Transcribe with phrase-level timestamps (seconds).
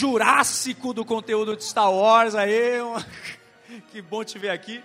[0.00, 2.78] jurássico do conteúdo de Star Wars aí.
[3.92, 4.82] Que bom te ver aqui.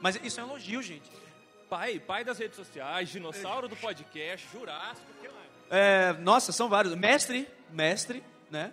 [0.00, 1.10] Mas isso é um elogio, gente.
[1.68, 5.46] Pai, pai das redes sociais, dinossauro do podcast, Jurássico, que mais?
[5.70, 6.94] É, nossa, são vários.
[6.94, 8.72] Mestre, mestre, né?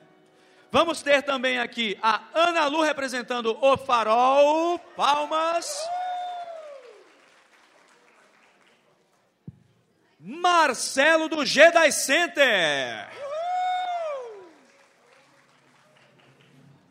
[0.71, 4.79] Vamos ter também aqui a Ana Lu representando o Farol.
[4.95, 5.67] Palmas.
[10.17, 13.09] Marcelo do Jedi Center.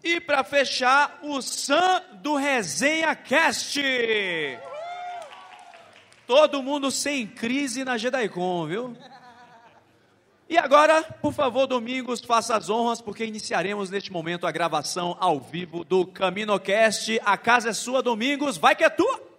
[0.02, 3.80] E para fechar, o Sam do Resenha Cast.
[6.26, 8.96] Todo mundo sem crise na JediCon, viu?
[10.48, 15.38] E agora, por favor, Domingos, faça as honras, porque iniciaremos neste momento a gravação ao
[15.38, 17.20] vivo do CaminoCast.
[17.24, 19.27] A casa é sua, Domingos, vai que é tua!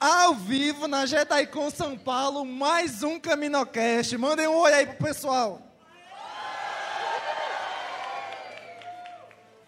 [0.00, 4.16] ao vivo na JediCon São Paulo, mais um CaminoCast.
[4.16, 5.60] Mandem um oi aí pro pessoal.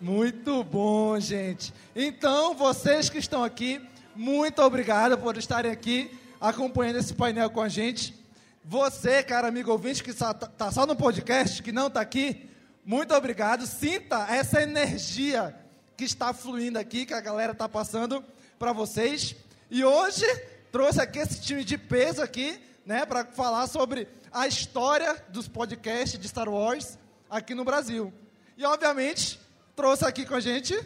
[0.01, 1.73] Muito bom, gente.
[1.95, 7.69] Então, vocês que estão aqui, muito obrigado por estarem aqui acompanhando esse painel com a
[7.69, 8.19] gente.
[8.65, 12.49] Você, cara amigo ouvinte, que está só no podcast, que não está aqui,
[12.85, 13.67] muito obrigado.
[13.67, 15.55] Sinta essa energia
[15.95, 18.25] que está fluindo aqui, que a galera está passando
[18.59, 19.37] para vocês.
[19.75, 20.27] E hoje
[20.71, 26.21] trouxe aqui esse time de peso aqui, né, para falar sobre a história dos podcasts
[26.21, 26.99] de Star Wars
[27.31, 28.13] aqui no Brasil.
[28.55, 29.41] E obviamente
[29.75, 30.79] trouxe aqui com a gente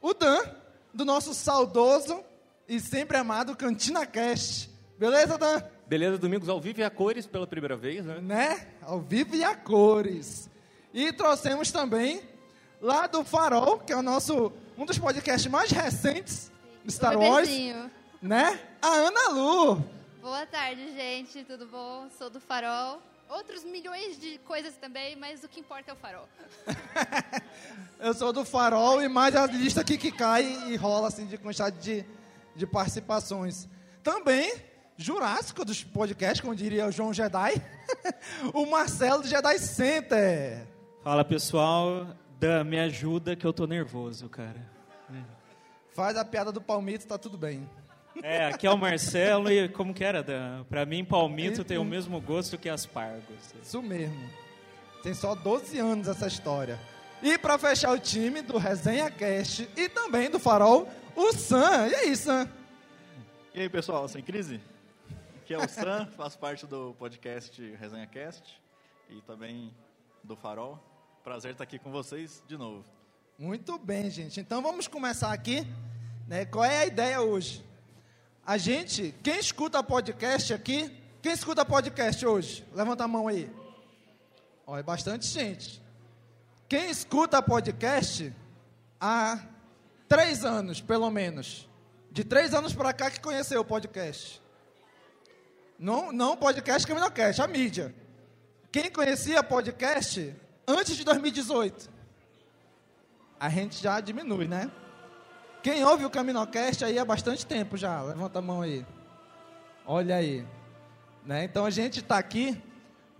[0.00, 0.40] o Dan,
[0.94, 2.24] do nosso saudoso
[2.66, 4.70] e sempre amado Cantina Cast.
[4.98, 5.62] Beleza, Dan?
[5.86, 8.20] Beleza, domingos ao vivo e a cores pela primeira vez, né?
[8.22, 8.68] Né?
[8.80, 10.48] Ao vivo e a cores.
[10.94, 12.22] E trouxemos também
[12.80, 16.50] lá do Farol, que é o nosso um dos podcasts mais recentes
[16.82, 17.50] do Star Wars,
[18.20, 18.58] né?
[18.82, 19.84] A Ana Lu.
[20.20, 21.44] Boa tarde, gente.
[21.44, 22.08] Tudo bom?
[22.18, 23.00] Sou do Farol.
[23.28, 26.28] Outros milhões de coisas também, mas o que importa é o Farol.
[27.98, 31.38] Eu sou do Farol e mais a lista aqui que cai e rola assim de
[31.38, 32.04] quantidade de,
[32.56, 33.68] de participações.
[34.02, 34.70] Também
[35.00, 37.54] Jurássico dos podcasts, como diria o João Jedi,
[38.52, 40.66] o Marcelo do Jedi Center.
[41.02, 42.08] Fala pessoal,
[42.38, 44.68] Dan, me ajuda que eu tô nervoso, cara.
[45.94, 47.66] Faz a piada do palmito, tá tudo bem.
[48.22, 50.64] É, aqui é o Marcelo e como que era, Dan?
[50.64, 53.54] Pra mim, palmito tem o mesmo gosto que aspargos.
[53.62, 54.28] Isso mesmo.
[55.02, 56.78] Tem só 12 anos essa história.
[57.22, 61.88] E para fechar o time do Resenha Cast e também do Farol, o Sam.
[61.88, 62.48] E aí, Sam?
[63.54, 64.60] E aí, pessoal, sem crise?
[65.42, 68.60] Aqui é o Sam, faço parte do podcast Resenha Cast
[69.08, 69.72] e também
[70.22, 70.78] do Farol.
[71.22, 72.84] Prazer estar aqui com vocês de novo.
[73.38, 74.40] Muito bem, gente.
[74.40, 75.66] Então vamos começar aqui.
[76.26, 76.44] Né?
[76.44, 77.64] Qual é a ideia hoje?
[78.44, 80.90] A gente, quem escuta podcast aqui,
[81.22, 82.66] quem escuta podcast hoje?
[82.74, 83.50] Levanta a mão aí.
[84.66, 85.82] Ó, é bastante gente.
[86.68, 88.32] Quem escuta podcast
[89.00, 89.40] há
[90.08, 91.68] três anos, pelo menos.
[92.10, 94.40] De três anos para cá que conheceu o podcast.
[95.78, 97.94] Não, não podcast Caminocast, a mídia.
[98.72, 100.34] Quem conhecia podcast
[100.66, 101.90] antes de 2018?
[103.38, 104.70] A gente já diminui, né?
[105.62, 108.00] Quem ouve o Caminocast aí há bastante tempo já.
[108.00, 108.86] Levanta a mão aí.
[109.84, 110.46] Olha aí.
[111.24, 111.44] Né?
[111.44, 112.58] Então a gente está aqui.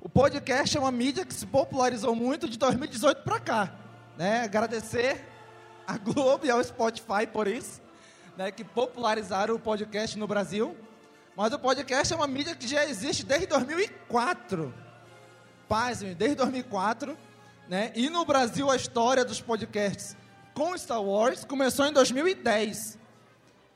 [0.01, 3.75] O podcast é uma mídia que se popularizou muito de 2018 para cá.
[4.17, 4.41] Né?
[4.43, 5.23] Agradecer
[5.87, 7.83] a Globo e ao Spotify por isso,
[8.39, 8.51] né?
[8.51, 10.75] que popularizaram o podcast no Brasil.
[11.37, 14.73] Mas o podcast é uma mídia que já existe desde 2004.
[15.69, 17.19] Paz, desde 2004.
[17.69, 17.93] Né?
[17.95, 20.17] E no Brasil a história dos podcasts
[20.61, 22.99] com Star Wars começou em 2010.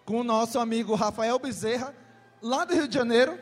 [0.04, 1.94] Com o nosso amigo Rafael Bezerra,
[2.42, 3.38] lá do Rio de Janeiro,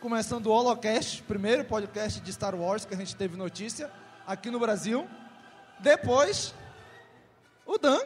[0.00, 3.92] começando o Holocast, primeiro podcast de Star Wars que a gente teve notícia
[4.26, 5.06] aqui no Brasil.
[5.78, 6.54] Depois,
[7.66, 8.00] o Dan,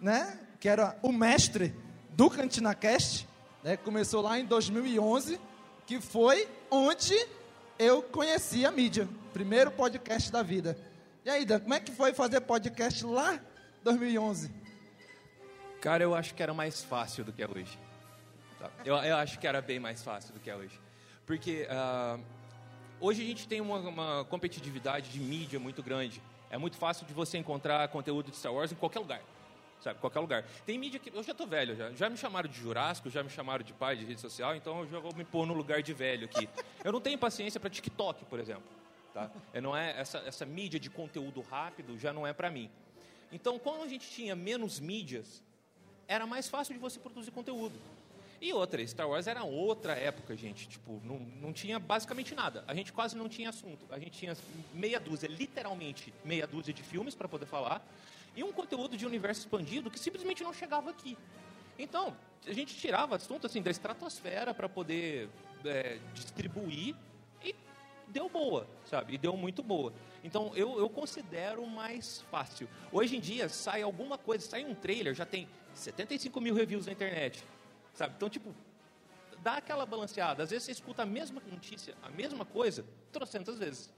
[0.00, 1.74] né, que era o mestre
[2.10, 3.26] do CantinaCast,
[3.64, 5.40] né, começou lá em 2011,
[5.84, 7.16] que foi onde
[7.76, 10.78] eu conheci a mídia, primeiro podcast da vida.
[11.24, 13.40] E aí, Dan, como é que foi fazer podcast lá
[13.82, 14.50] 2011?
[15.80, 17.78] Cara, eu acho que era mais fácil do que é hoje.
[18.58, 18.70] Tá?
[18.84, 20.80] Eu, eu acho que era bem mais fácil do que é hoje.
[21.26, 22.22] Porque uh,
[23.00, 26.22] hoje a gente tem uma, uma competitividade de mídia muito grande.
[26.50, 29.22] É muito fácil de você encontrar conteúdo de Star Wars em qualquer lugar
[29.82, 29.98] sabe?
[29.98, 30.44] Qualquer lugar.
[30.64, 31.10] Tem mídia que.
[31.14, 31.90] Eu já tô velho, já.
[31.92, 34.88] Já me chamaram de Jurássico, já me chamaram de pai de rede social, então eu
[34.88, 36.48] já vou me pôr no lugar de velho aqui.
[36.84, 38.62] Eu não tenho paciência para TikTok, por exemplo.
[39.12, 39.30] Tá?
[39.52, 42.70] Eu não é, essa, essa mídia de conteúdo rápido já não é para mim.
[43.32, 45.42] Então, quando a gente tinha menos mídias,
[46.06, 47.78] era mais fácil de você produzir conteúdo.
[48.40, 50.68] E outra, Star Wars era outra época, gente.
[50.68, 52.64] Tipo, não, não tinha basicamente nada.
[52.66, 53.86] A gente quase não tinha assunto.
[53.88, 54.36] A gente tinha
[54.74, 57.86] meia dúzia, literalmente meia dúzia de filmes para poder falar
[58.36, 61.16] e um conteúdo de universo expandido que simplesmente não chegava aqui.
[61.78, 65.28] Então, a gente tirava assunto assim da estratosfera para poder
[65.64, 66.96] é, distribuir
[68.12, 69.14] deu boa, sabe?
[69.14, 69.92] E deu muito boa.
[70.22, 72.68] Então, eu, eu considero mais fácil.
[72.92, 76.92] Hoje em dia, sai alguma coisa, sai um trailer, já tem 75 mil reviews na
[76.92, 77.42] internet,
[77.94, 78.14] sabe?
[78.16, 78.54] Então, tipo,
[79.42, 80.42] dá aquela balanceada.
[80.42, 83.90] Às vezes você escuta a mesma notícia, a mesma coisa, trocentas vezes.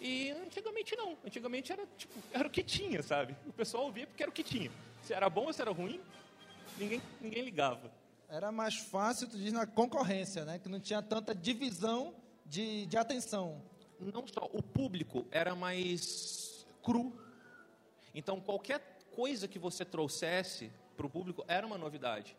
[0.00, 1.16] E antigamente não.
[1.24, 3.36] Antigamente era tipo, era o que tinha, sabe?
[3.46, 4.70] O pessoal ouvia porque era o que tinha.
[5.02, 6.00] Se era bom ou se era ruim,
[6.78, 7.90] ninguém, ninguém ligava.
[8.28, 10.58] Era mais fácil, tu diz, na concorrência, né?
[10.58, 12.14] Que não tinha tanta divisão
[12.48, 13.62] de, de atenção.
[14.00, 17.12] Não só, o público era mais cru.
[18.14, 22.36] Então, qualquer coisa que você trouxesse para o público era uma novidade.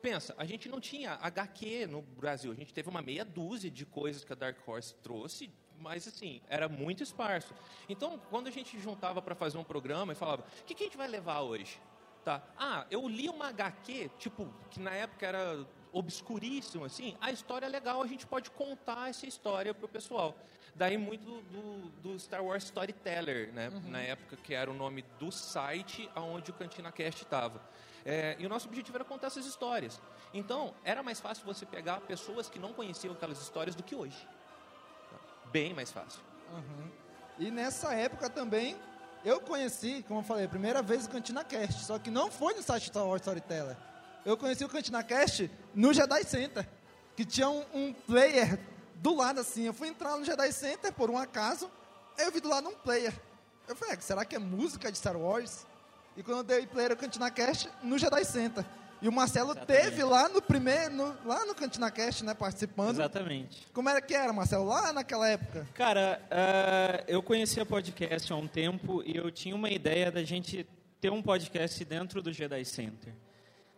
[0.00, 3.84] Pensa, a gente não tinha HQ no Brasil, a gente teve uma meia dúzia de
[3.84, 7.52] coisas que a Dark Horse trouxe mas assim, era muito esparso.
[7.88, 10.86] Então, quando a gente juntava para fazer um programa e falava, o que, que a
[10.86, 11.80] gente vai levar hoje?
[12.24, 12.40] Tá.
[12.56, 17.68] Ah, eu li uma HQ, tipo, que na época era obscuríssimo, assim, a história é
[17.68, 20.34] legal, a gente pode contar essa história pro pessoal.
[20.74, 23.68] Daí muito do, do Star Wars Storyteller, né?
[23.68, 23.90] Uhum.
[23.90, 27.60] Na época que era o nome do site aonde o Cantina Cast estava.
[28.06, 30.00] É, e o nosso objetivo era contar essas histórias.
[30.32, 34.26] Então, era mais fácil você pegar pessoas que não conheciam aquelas histórias do que hoje
[35.52, 36.20] bem mais fácil.
[36.52, 36.90] Uhum.
[37.38, 38.76] E nessa época também,
[39.24, 42.54] eu conheci, como eu falei, a primeira vez o Cantina Cast, só que não foi
[42.54, 43.76] no site Star Wars Storyteller.
[44.24, 46.68] Eu conheci o Cantina Cast no Jedi Center,
[47.16, 48.58] que tinha um, um player
[48.96, 49.64] do lado assim.
[49.64, 51.68] Eu fui entrar no Jedi Center por um acaso,
[52.16, 53.12] aí eu vi do lado um player.
[53.66, 55.66] Eu falei, ah, será que é música de Star Wars?
[56.16, 58.64] E quando eu dei player o Cantina Cast no Jedi Center.
[59.00, 59.82] E o Marcelo Exatamente.
[59.82, 62.90] teve lá no primeiro, no, lá no Cantina Cast, né, participando.
[62.90, 63.66] Exatamente.
[63.72, 65.66] Como era que era, Marcelo, lá naquela época?
[65.74, 70.64] Cara, uh, eu conhecia podcast há um tempo e eu tinha uma ideia da gente
[71.00, 73.12] ter um podcast dentro do Jedi Center.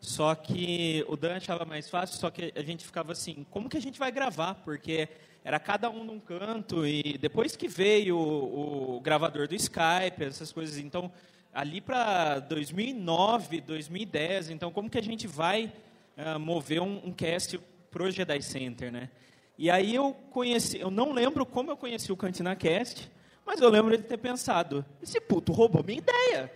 [0.05, 3.77] Só que o Dan achava mais fácil, só que a gente ficava assim, como que
[3.79, 4.55] a gente vai gravar?
[4.57, 5.09] Porque
[5.43, 10.53] era cada um num canto e depois que veio o, o gravador do Skype, essas
[10.53, 11.11] coisas, então
[11.55, 14.51] ali para 2009, 2010.
[14.51, 15.73] Então, como que a gente vai
[16.19, 17.59] uh, mover um, um cast
[17.91, 19.09] pro Jedi Center, né?
[19.57, 23.11] E aí eu conheci, eu não lembro como eu conheci o Cantina Cast,
[23.47, 26.53] mas eu lembro de ter pensado, esse puto roubou minha ideia.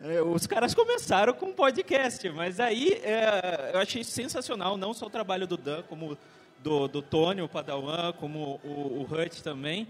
[0.00, 5.10] É, os caras começaram com podcast, mas aí é, eu achei sensacional, não só o
[5.10, 6.16] trabalho do Dan, como
[6.62, 9.88] do, do Tony, o Padawan, como o, o Hut também.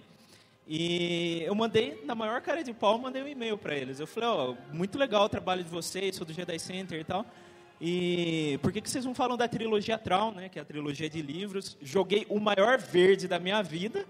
[0.67, 4.00] E eu mandei, na maior cara de pau, mandei um e-mail para eles.
[4.00, 7.05] Eu falei, ó, oh, muito legal o trabalho de vocês, sou do Jedi Center e
[7.05, 7.27] tal.
[7.81, 10.49] E por que, que vocês não falam da trilogia Traum, né?
[10.49, 11.77] Que é a trilogia de livros.
[11.83, 14.07] Joguei o maior verde da minha vida.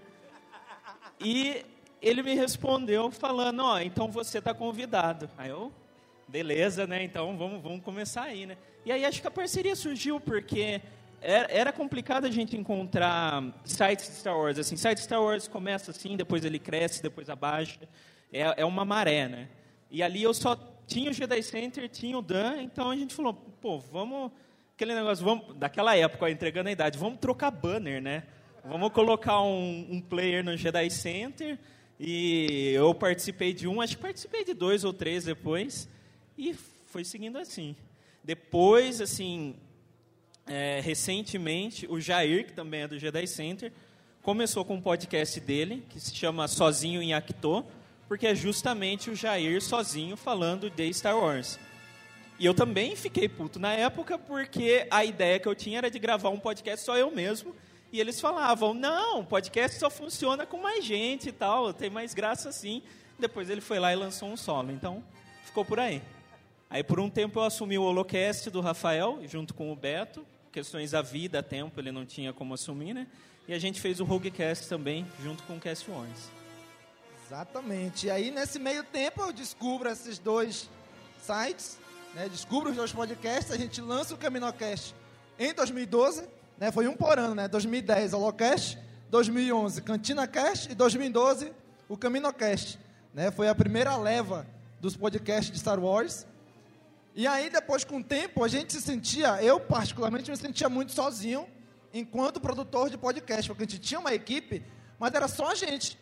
[1.19, 1.65] E
[2.01, 5.29] ele me respondeu falando, ó, oh, então você está convidado.
[5.37, 5.71] Aí eu,
[6.29, 7.03] beleza, né?
[7.03, 8.57] Então vamos, vamos começar aí, né?
[8.85, 10.81] E aí acho que a parceria surgiu porque
[11.21, 14.57] era complicado a gente encontrar sites de Star Wars.
[14.57, 17.79] Assim, site Star Wars começa assim, depois ele cresce, depois abaixa.
[18.31, 19.49] É, é uma maré, né?
[19.91, 20.55] E ali eu só
[20.87, 24.31] tinha o Jedi Center, tinha o Dan, então a gente falou, pô, vamos...
[24.75, 28.23] Aquele negócio, vamos, daquela época, ó, entregando a idade, vamos trocar banner, né?
[28.63, 31.59] Vamos colocar um, um player no Jedi Center,
[31.99, 35.89] e eu participei de um, acho que participei de dois ou três depois,
[36.39, 36.55] e
[36.87, 37.75] foi seguindo assim.
[38.23, 39.55] Depois, assim,
[40.47, 43.73] é, recentemente, o Jair, que também é do G10 Center,
[44.21, 47.65] começou com um podcast dele, que se chama Sozinho em Acto,
[48.07, 51.59] porque é justamente o Jair sozinho falando de Star Wars.
[52.39, 55.99] E eu também fiquei puto na época, porque a ideia que eu tinha era de
[55.99, 57.53] gravar um podcast só eu mesmo,
[57.91, 62.47] e eles falavam, não, podcast só funciona com mais gente e tal, tem mais graça
[62.47, 62.81] assim.
[63.17, 65.03] Depois ele foi lá e lançou um solo, então
[65.43, 66.01] ficou por aí.
[66.69, 70.91] Aí por um tempo eu assumi o Holocast do Rafael, junto com o Beto, questões
[70.91, 73.07] da vida, tempo, ele não tinha como assumir, né?
[73.47, 76.29] E a gente fez o Roguecast também, junto com o Cast Wars.
[77.25, 78.05] Exatamente.
[78.05, 80.69] E aí, nesse meio tempo, eu descubro esses dois
[81.19, 81.79] sites,
[82.13, 82.29] né?
[82.29, 84.93] descubro os dois podcasts, a gente lança o Caminocast
[85.39, 86.27] em 2012,
[86.59, 86.71] né?
[86.71, 87.47] foi um por ano, né?
[87.47, 88.77] 2010, Holocast,
[89.09, 91.51] 2011, Cantina Cast e 2012,
[91.87, 92.77] o Caminocast.
[93.13, 93.31] Né?
[93.31, 94.45] Foi a primeira leva
[94.79, 96.27] dos podcasts de Star Wars.
[97.19, 100.93] E aí, depois, com o tempo, a gente se sentia, eu particularmente me sentia muito
[100.93, 101.45] sozinho,
[101.93, 104.63] enquanto produtor de podcast, porque a gente tinha uma equipe,
[104.97, 105.99] mas era só a gente.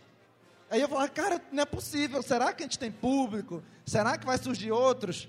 [0.70, 3.64] Aí eu falava, cara, não é possível, será que a gente tem público?
[3.84, 5.28] Será que vai surgir outros?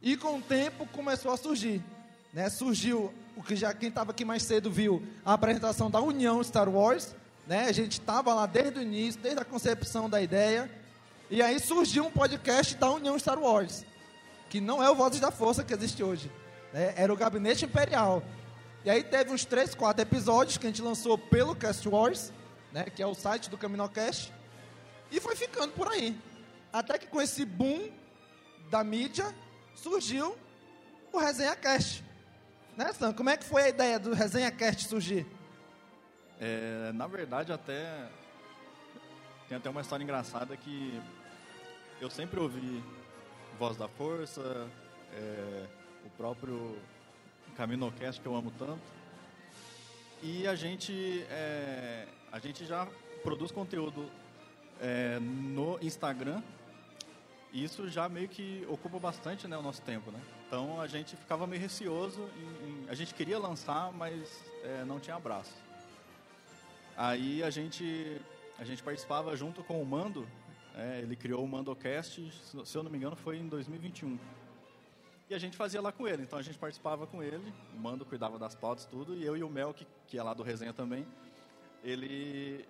[0.00, 1.84] E com o tempo começou a surgir.
[2.32, 2.48] Né?
[2.48, 6.70] Surgiu, o que já quem estava aqui mais cedo viu, a apresentação da União Star
[6.70, 7.14] Wars.
[7.46, 7.66] Né?
[7.68, 10.70] A gente estava lá desde o início, desde a concepção da ideia.
[11.30, 13.84] E aí surgiu um podcast da União Star Wars,
[14.48, 16.30] que não é o Vozes da Força que existe hoje.
[16.72, 16.94] Né?
[16.96, 18.22] Era o Gabinete Imperial.
[18.84, 22.32] E aí teve uns três, quatro episódios que a gente lançou pelo Cast Wars,
[22.72, 24.32] né, que é o site do Caminocast,
[25.10, 26.16] e foi ficando por aí.
[26.72, 27.90] Até que com esse boom
[28.70, 29.34] da mídia,
[29.74, 30.36] surgiu
[31.12, 32.04] o Resenha Cast.
[32.76, 33.12] Né, Sam?
[33.12, 35.26] Como é que foi a ideia do Resenha Cast surgir?
[36.40, 38.08] É, na verdade, até
[39.48, 41.00] tem até uma história engraçada que
[42.00, 42.84] eu sempre ouvi
[43.56, 44.68] Voz da Força,
[45.14, 45.66] é,
[46.04, 46.76] o próprio
[47.56, 48.82] Caminocast que eu amo tanto.
[50.22, 52.86] E a gente, é, a gente já
[53.22, 54.10] produz conteúdo
[54.80, 56.42] é, no Instagram.
[57.52, 60.20] E isso já meio que ocupa bastante né, o nosso tempo, né?
[60.46, 65.00] Então a gente ficava meio receoso, em, em, a gente queria lançar, mas é, não
[65.00, 65.54] tinha abraço.
[66.94, 68.20] Aí a gente,
[68.58, 70.28] a gente participava junto com o Mando,
[70.76, 72.30] é, ele criou o MandoCast,
[72.64, 74.18] se eu não me engano foi em 2021.
[75.28, 76.22] E a gente fazia lá com ele.
[76.22, 79.42] Então a gente participava com ele, o Mando cuidava das pautas, tudo, e eu e
[79.42, 81.06] o Mel, que, que é lá do Resenha também,
[81.82, 82.68] ele,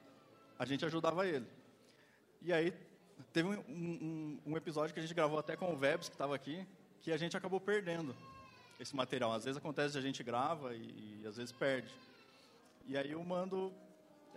[0.58, 1.46] a gente ajudava ele.
[2.40, 2.72] E aí
[3.32, 6.34] teve um, um, um episódio que a gente gravou até com o Vebs, que estava
[6.34, 6.64] aqui,
[7.02, 8.14] que a gente acabou perdendo
[8.78, 9.32] esse material.
[9.32, 11.92] Às vezes acontece a gente grava e, e às vezes perde.
[12.86, 13.72] E aí o Mando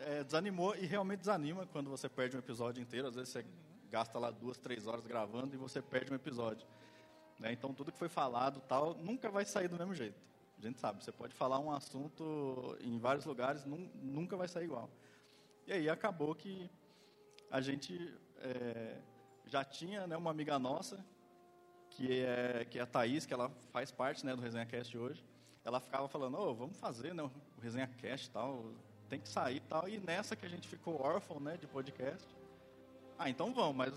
[0.05, 3.07] é, desanimou, e realmente desanima quando você perde um episódio inteiro.
[3.07, 3.45] Às vezes você
[3.89, 6.65] gasta lá duas, três horas gravando e você perde um episódio.
[7.39, 7.51] Né?
[7.51, 10.19] Então, tudo que foi falado tal nunca vai sair do mesmo jeito.
[10.57, 14.65] A gente sabe, você pode falar um assunto em vários lugares, num, nunca vai sair
[14.65, 14.89] igual.
[15.65, 16.69] E aí acabou que
[17.49, 18.97] a gente é,
[19.45, 21.03] já tinha né, uma amiga nossa,
[21.91, 25.23] que é, que é a Thaís, que ela faz parte né, do Resenha Cast hoje.
[25.63, 28.73] Ela ficava falando, oh, vamos fazer né, o Resenha Cast tal,
[29.09, 29.87] tem que sair tal.
[29.89, 32.27] E nessa que a gente ficou órfão né, de podcast,
[33.17, 33.93] ah, então vamos, mas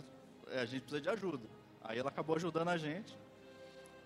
[0.48, 1.46] é, a gente precisa de ajuda.
[1.82, 3.16] Aí ela acabou ajudando a gente.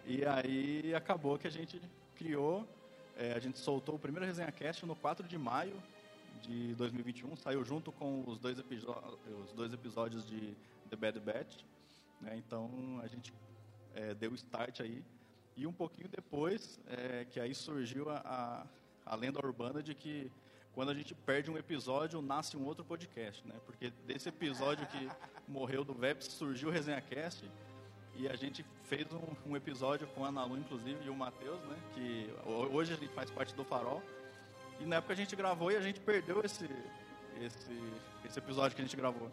[0.05, 1.81] E aí acabou que a gente
[2.15, 2.67] criou,
[3.17, 5.83] é, a gente soltou o primeiro Resenha Cast no 4 de maio
[6.43, 10.55] de 2021, saiu junto com os dois, os dois episódios de
[10.91, 11.65] The Bad Batch.
[12.21, 12.37] Né?
[12.37, 13.33] Então a gente
[13.95, 15.03] é, deu start aí.
[15.57, 18.19] E um pouquinho depois, é, que aí surgiu a,
[19.07, 20.31] a, a, lenda urbana de que
[20.77, 23.55] quando a gente perde um episódio, nasce um outro podcast, né?
[23.65, 25.09] Porque desse episódio que
[25.49, 27.51] morreu do Veps, surgiu o Resenha Cast,
[28.15, 31.77] e a gente fez um, um episódio com a Analu, inclusive, e o Matheus, né?
[31.95, 32.31] Que
[32.71, 34.03] hoje a gente faz parte do Farol.
[34.79, 36.69] E na época a gente gravou e a gente perdeu esse,
[37.41, 37.93] esse,
[38.27, 39.31] esse episódio que a gente gravou.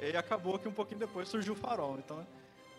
[0.00, 1.96] E acabou que um pouquinho depois surgiu o Farol.
[1.96, 2.26] Então,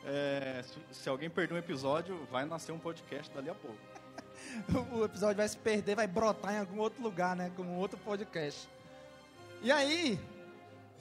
[0.04, 3.93] é, se, se, alguém perder um episódio, vai nascer um podcast dali a pouco.
[4.94, 7.52] o episódio vai se perder, vai brotar em algum outro lugar, né?
[7.56, 8.68] Como outro podcast.
[9.62, 10.20] E aí,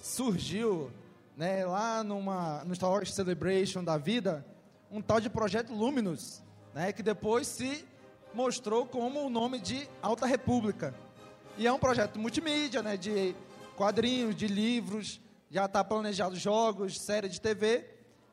[0.01, 0.91] surgiu
[1.37, 4.45] né, lá numa, no Star Wars Celebration da vida,
[4.91, 6.43] um tal de Projeto Luminous,
[6.75, 7.85] né, que depois se
[8.35, 10.95] mostrou como o nome de Alta República.
[11.57, 13.35] E é um projeto multimídia, né, de
[13.77, 15.21] quadrinhos, de livros,
[15.51, 17.85] já está planejado jogos, série de TV,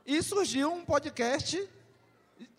[0.06, 1.68] e surgiu um podcast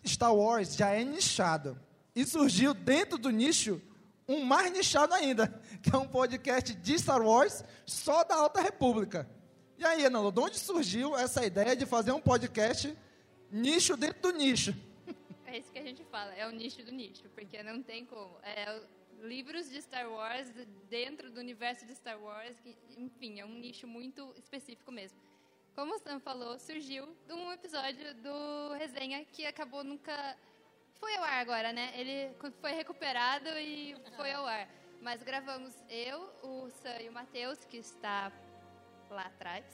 [0.05, 1.77] Star Wars, já é nichado.
[2.15, 3.81] E surgiu dentro do nicho
[4.27, 5.47] um mais nichado ainda,
[5.81, 9.29] que é um podcast de Star Wars só da Alta República.
[9.77, 12.95] E aí, Ana de onde surgiu essa ideia de fazer um podcast
[13.51, 14.73] nicho dentro do nicho?
[15.51, 18.37] É isso que a gente fala, é o nicho do nicho, porque não tem como.
[18.41, 18.81] É
[19.21, 20.49] livros de Star Wars
[20.89, 25.19] dentro do universo de Star Wars, que, enfim, é um nicho muito específico mesmo.
[25.75, 30.37] Como o Sam falou, surgiu de um episódio do Resenha que acabou nunca.
[31.01, 31.91] Foi ao ar agora, né?
[31.95, 34.67] Ele foi recuperado e foi ao ar.
[35.01, 38.31] Mas gravamos eu, o Sam e o Matheus, que está
[39.09, 39.65] lá atrás.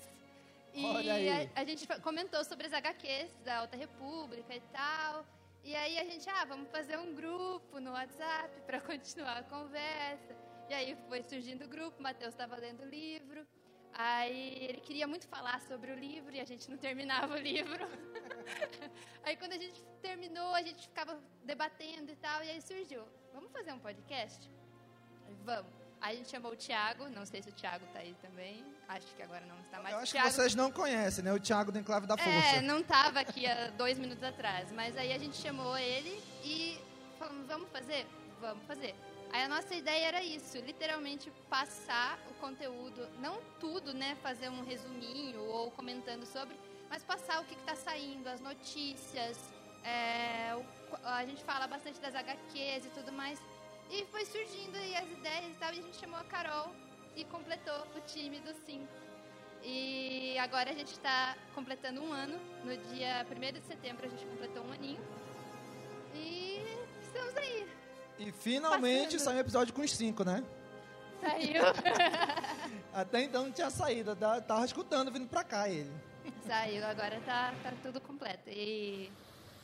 [0.74, 5.26] E a, a, gente comentou sobre as HQs da Alta República e tal.
[5.66, 10.34] E aí a gente, ah, vamos fazer um grupo no WhatsApp para continuar a conversa.
[10.70, 13.46] E aí foi surgindo o grupo, o Matheus estava lendo o livro.
[13.94, 17.88] Aí ele queria muito falar sobre o livro e a gente não terminava o livro.
[19.24, 23.04] aí quando a gente terminou, a gente ficava debatendo e tal, e aí surgiu,
[23.34, 24.50] vamos fazer um podcast?
[25.44, 25.72] Vamos.
[26.00, 29.08] Aí a gente chamou o Thiago, não sei se o Thiago está aí também, acho
[29.16, 29.96] que agora não está mais.
[29.96, 30.30] Eu acho Thiago...
[30.30, 31.34] que vocês não conhecem, né?
[31.34, 32.58] O Thiago do Enclave da Força.
[32.58, 36.80] É, não estava aqui há dois minutos atrás, mas aí a gente chamou ele e
[37.18, 38.06] falamos, vamos fazer?
[38.40, 38.96] Vamos fazer.
[39.32, 44.64] Aí a nossa ideia era isso, literalmente passar o conteúdo, não tudo, né, fazer um
[44.64, 46.56] resuminho ou comentando sobre,
[46.90, 49.38] mas passar o que está saindo, as notícias,
[49.84, 53.42] é, o, a gente fala bastante das HQs e tudo mais.
[53.90, 56.72] E foi surgindo aí as ideias e tal, e a gente chamou a Carol
[57.16, 58.88] e completou o time do Sim.
[59.64, 64.26] E agora a gente está completando um ano, no dia 1 de setembro a gente
[64.26, 65.02] completou um aninho.
[66.14, 66.64] E
[67.02, 67.68] estamos aí,
[68.20, 69.20] e finalmente Passando.
[69.20, 70.44] saiu o episódio com os cinco, né?
[71.22, 71.64] Saiu.
[72.94, 75.92] Até então não tinha saído, tava escutando vindo pra cá ele.
[76.46, 78.50] Saiu, agora tá, tá tudo completo.
[78.50, 79.12] E...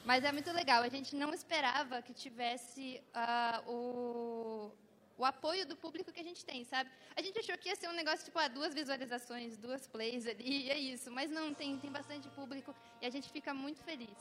[0.06, 4.72] Mas é muito legal, a gente não esperava que tivesse uh, o,
[5.18, 6.90] o apoio do público que a gente tem, sabe?
[7.16, 10.66] A gente achou que ia ser um negócio tipo, ah, duas visualizações, duas plays ali,
[10.66, 11.10] e é isso.
[11.10, 14.18] Mas não, tem, tem bastante público e a gente fica muito feliz.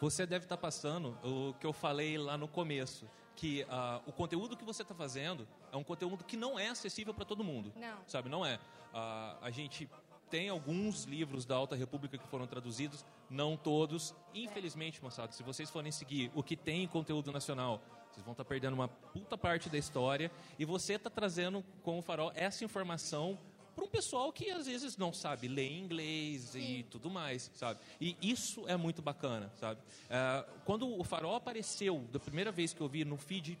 [0.00, 4.56] Você deve estar passando o que eu falei lá no começo, que uh, o conteúdo
[4.56, 7.72] que você está fazendo é um conteúdo que não é acessível para todo mundo.
[7.76, 7.98] Não.
[8.06, 8.56] Sabe, não é.
[8.56, 9.88] Uh, a gente
[10.30, 14.14] tem alguns livros da Alta República que foram traduzidos, não todos.
[14.32, 18.44] Infelizmente, moçada, se vocês forem seguir o que tem em conteúdo nacional, vocês vão estar
[18.44, 20.30] perdendo uma puta parte da história.
[20.58, 23.38] E você está trazendo com o farol essa informação
[23.80, 26.60] para um pessoal que às vezes não sabe ler inglês Sim.
[26.60, 27.80] e tudo mais, sabe?
[27.98, 29.80] E isso é muito bacana, sabe?
[29.80, 33.58] Uh, quando o Farol apareceu, da primeira vez que eu vi no feed,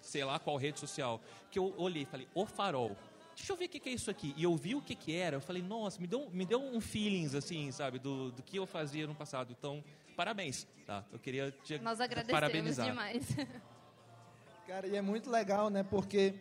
[0.00, 2.96] sei lá qual rede social, que eu olhei e falei, o Farol,
[3.36, 4.34] deixa eu ver o que, é isso aqui.
[4.36, 6.80] E eu vi o que, que era, eu falei, nossa, me deu, me deu um
[6.80, 9.54] feelings, assim, sabe, do, do que eu fazia no passado.
[9.56, 9.82] Então,
[10.16, 11.04] parabéns, tá?
[11.12, 12.86] Eu queria te Nós agradecemos parabenizar.
[12.86, 13.24] demais.
[14.66, 16.34] Cara, e é muito legal, né, porque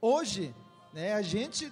[0.00, 0.54] hoje,
[0.94, 1.70] né, a gente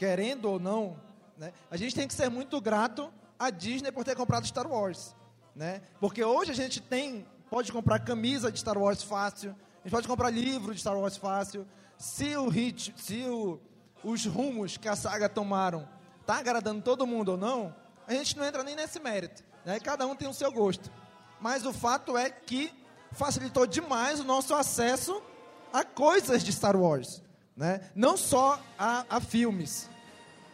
[0.00, 0.96] querendo ou não,
[1.36, 5.14] né, a gente tem que ser muito grato à Disney por ter comprado Star Wars.
[5.54, 5.82] Né?
[6.00, 10.08] Porque hoje a gente tem, pode comprar camisa de Star Wars fácil, a gente pode
[10.08, 11.66] comprar livro de Star Wars fácil.
[11.98, 13.60] Se o hit, se o,
[14.02, 15.86] os rumos que a saga tomaram
[16.24, 19.44] tá agradando todo mundo ou não, a gente não entra nem nesse mérito.
[19.66, 19.78] Né?
[19.80, 20.90] Cada um tem o seu gosto.
[21.38, 22.72] Mas o fato é que
[23.12, 25.22] facilitou demais o nosso acesso
[25.70, 27.22] a coisas de Star Wars.
[27.60, 27.78] Né?
[27.94, 29.86] Não só a, a filmes.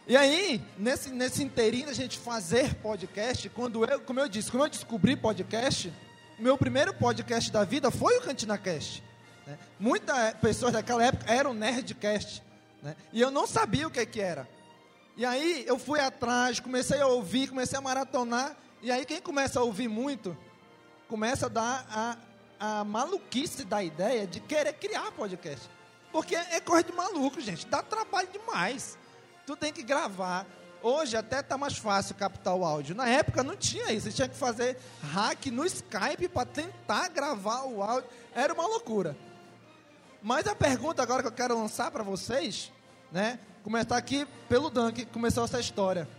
[0.05, 4.63] E aí, nesse, nesse inteirinho da gente fazer podcast, quando eu, como eu disse, quando
[4.65, 5.93] eu descobri podcast,
[6.37, 9.01] meu primeiro podcast da vida foi o CantinaCast.
[9.45, 9.57] Né?
[9.79, 12.43] Muitas pessoas daquela época eram Nerdcast.
[12.83, 12.93] Né?
[13.13, 14.45] E eu não sabia o que, que era.
[15.15, 18.53] E aí eu fui atrás, comecei a ouvir, comecei a maratonar.
[18.81, 20.37] E aí quem começa a ouvir muito,
[21.07, 22.17] começa a dar a,
[22.81, 25.76] a maluquice da ideia de querer criar podcast.
[26.17, 27.67] Porque é coisa de maluco, gente.
[27.67, 28.97] Dá trabalho demais
[29.45, 30.47] tu tem que gravar.
[30.81, 32.95] Hoje até está mais fácil captar o áudio.
[32.95, 34.09] Na época não tinha isso.
[34.09, 34.79] Você tinha que fazer
[35.13, 38.09] hack no Skype para tentar gravar o áudio.
[38.33, 39.15] Era uma loucura.
[40.19, 42.73] Mas a pergunta agora que eu quero lançar para vocês,
[43.11, 43.39] né?
[43.63, 46.09] Começar aqui pelo Dan, que começou essa história.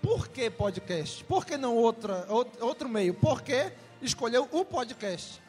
[0.00, 1.24] Por que podcast?
[1.24, 2.24] Por que não outra,
[2.60, 3.12] outro meio?
[3.14, 5.42] Por que escolheu o podcast?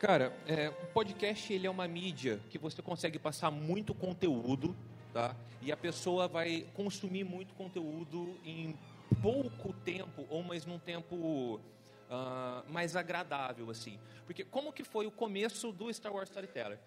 [0.00, 4.74] Cara, é, o podcast ele é uma mídia que você consegue passar muito conteúdo
[5.12, 5.36] tá?
[5.60, 8.76] E a pessoa vai consumir muito conteúdo em
[9.20, 11.16] pouco tempo ou mas num tempo
[11.56, 13.98] uh, mais agradável assim.
[14.24, 16.78] Porque como que foi o começo do Star Wars Storyteller?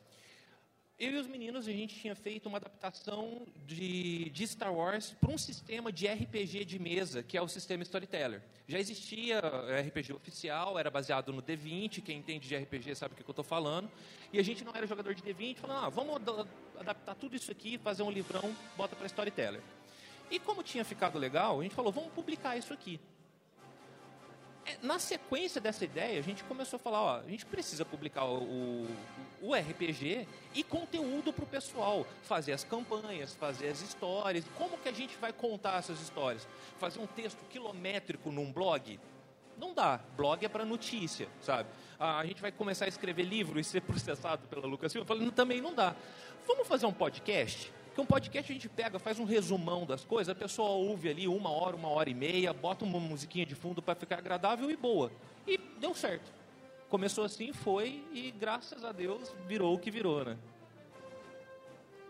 [1.03, 5.31] Eu e os meninos, a gente tinha feito uma adaptação de, de Star Wars para
[5.31, 8.41] um sistema de RPG de mesa, que é o sistema Storyteller.
[8.67, 9.39] Já existia
[9.87, 13.43] RPG oficial, era baseado no D20, quem entende de RPG sabe o que eu estou
[13.43, 13.91] falando,
[14.31, 16.15] e a gente não era jogador de D20, falou, ah, vamos
[16.79, 19.61] adaptar tudo isso aqui, fazer um livrão, bota para Storyteller.
[20.31, 22.99] E como tinha ficado legal, a gente falou, vamos publicar isso aqui.
[24.65, 28.25] É, na sequência dessa ideia, a gente começou a falar, ó, a gente precisa publicar
[28.25, 28.87] o,
[29.41, 34.45] o, RPG e conteúdo para o pessoal, fazer as campanhas, fazer as histórias.
[34.57, 36.47] Como que a gente vai contar essas histórias?
[36.79, 38.99] Fazer um texto quilométrico num blog?
[39.57, 39.99] Não dá.
[40.15, 41.69] Blog é para notícia, sabe?
[41.99, 45.05] A gente vai começar a escrever livro e ser processado pela Lucas Silva.
[45.05, 45.93] Falei, também não dá.
[46.47, 47.71] Vamos fazer um podcast?
[47.93, 51.27] Porque um podcast a gente pega, faz um resumão das coisas, a pessoa ouve ali
[51.27, 54.75] uma hora, uma hora e meia, bota uma musiquinha de fundo para ficar agradável e
[54.75, 55.11] boa.
[55.45, 56.33] E deu certo.
[56.89, 60.39] Começou assim, foi e graças a Deus virou o que virou, né?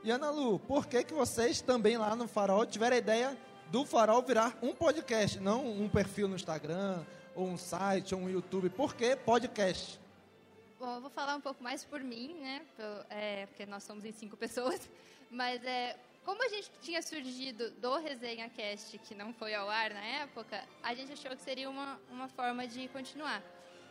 [0.05, 3.37] E Ana Lu, por que, que vocês também lá no Farol tiveram a ideia
[3.69, 7.03] do Farol virar um podcast, não um perfil no Instagram,
[7.35, 8.69] ou um site, ou um YouTube?
[8.69, 9.99] Por que podcast?
[10.79, 12.61] Bom, eu vou falar um pouco mais por mim, né?
[13.09, 14.89] É, porque nós somos em cinco pessoas.
[15.33, 19.89] Mas é, como a gente tinha surgido do Resenha Cast, que não foi ao ar
[19.89, 23.41] na época, a gente achou que seria uma, uma forma de continuar.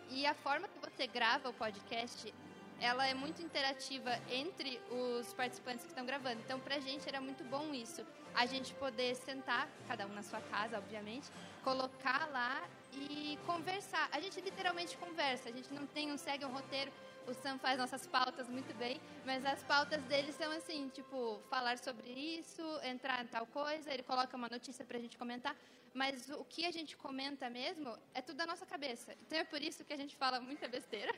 [0.08, 2.32] E a forma que você grava o podcast,
[2.80, 6.40] ela é muito interativa entre os participantes que estão gravando.
[6.40, 8.06] Então, pra gente era muito bom isso.
[8.34, 11.28] A gente poder sentar, cada um na sua casa, obviamente,
[11.64, 14.08] colocar lá e conversar.
[14.12, 16.92] A gente literalmente conversa, a gente não tem um segue um roteiro
[17.26, 21.78] o Sam faz nossas pautas muito bem, mas as pautas dele são assim, tipo, falar
[21.78, 25.56] sobre isso, entrar em tal coisa, ele coloca uma notícia para a gente comentar,
[25.94, 29.14] mas o que a gente comenta mesmo é tudo da nossa cabeça.
[29.22, 31.12] Então é por isso que a gente fala muita besteira,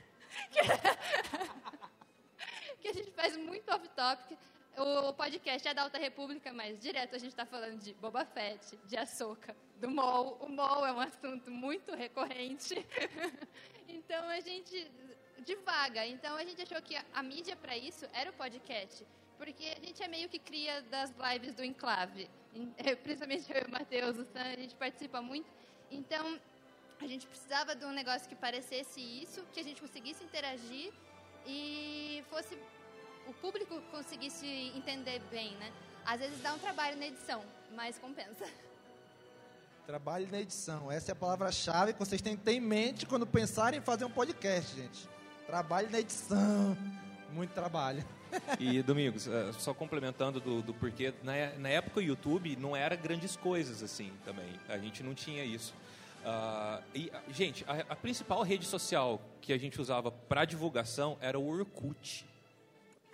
[2.80, 4.38] que a gente faz muito off-topic.
[4.76, 8.76] O podcast é da Alta República, mas direto a gente está falando de Boba Fett,
[8.84, 10.36] de Ahsoka, do MOL.
[10.40, 12.84] O MOL é um assunto muito recorrente.
[13.86, 14.90] então a gente
[15.40, 16.06] devaga.
[16.06, 19.06] Então a gente achou que a, a mídia para isso era o podcast.
[19.36, 22.30] Porque a gente é meio que cria das lives do Enclave.
[23.02, 25.48] Principalmente eu e o Matheus, o Sam, a gente participa muito.
[25.90, 26.40] Então
[27.00, 30.92] a gente precisava de um negócio que parecesse isso, que a gente conseguisse interagir
[31.46, 32.56] e fosse
[33.26, 35.72] o público conseguisse entender bem, né?
[36.04, 37.42] Às vezes dá um trabalho na edição,
[37.74, 38.44] mas compensa.
[39.86, 40.90] Trabalho na edição.
[40.90, 44.06] Essa é a palavra-chave que vocês têm que ter em mente quando pensarem em fazer
[44.06, 45.13] um podcast, gente.
[45.46, 46.76] Trabalho na edição.
[47.32, 48.04] Muito trabalho.
[48.58, 52.96] E, Domingos, é, só complementando do, do porquê, na, na época o YouTube não era
[52.96, 54.48] grandes coisas assim também.
[54.68, 55.74] A gente não tinha isso.
[56.24, 61.38] Uh, e, gente, a, a, principal rede social que a gente usava para divulgação era
[61.38, 62.24] o Orkut.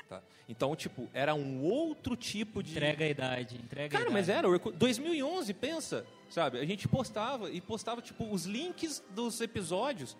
[0.08, 0.22] Tá?
[0.48, 2.70] Então, tipo, era um outro tipo de.
[2.70, 4.14] Entrega a idade, entrega Cara, a idade.
[4.14, 6.60] mas era, Orkut, 2011, pensa, sabe?
[6.60, 10.16] A gente postava e postava, tipo, os links dos episódios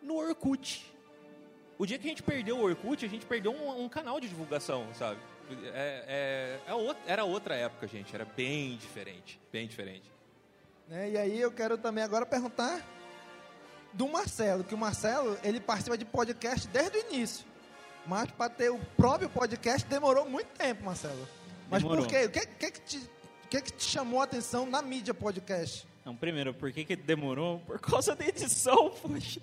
[0.00, 0.86] no Orkut.
[1.80, 4.28] O dia que a gente perdeu o Orkut, a gente perdeu um, um canal de
[4.28, 5.18] divulgação, sabe?
[5.72, 8.14] É, é, é era outra época, gente.
[8.14, 9.40] Era bem diferente.
[9.50, 10.02] Bem diferente.
[10.90, 12.86] É, e aí eu quero também agora perguntar
[13.94, 17.46] do Marcelo, que o Marcelo ele participa de podcast desde o início.
[18.06, 21.26] Mas para ter o próprio podcast demorou muito tempo, Marcelo.
[21.70, 22.04] Mas demorou.
[22.04, 22.26] por quê?
[22.26, 23.10] O que, que, que, te,
[23.48, 25.88] que, que te chamou a atenção na mídia podcast?
[26.04, 27.60] Não, primeiro, por que, que demorou?
[27.60, 29.40] Por causa da edição, poxa.